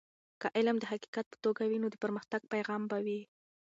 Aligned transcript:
که 0.41 0.47
علم 0.57 0.75
د 0.79 0.83
حقیقت 0.91 1.25
په 1.31 1.37
توګه 1.43 1.61
وي 1.65 1.77
نو 1.83 1.87
د 1.91 1.95
پرمختګ 2.03 2.41
پیغام 2.53 2.81
به 2.89 2.97
وي. 3.05 3.21